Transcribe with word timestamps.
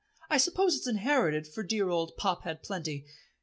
I 0.31 0.37
suppose 0.39 0.75
it's 0.75 0.87
inherited, 0.87 1.45
for 1.47 1.61
dear 1.61 1.89
old 1.89 2.17
Pop 2.17 2.43
had 2.43 2.63
plenty. 2.63 3.05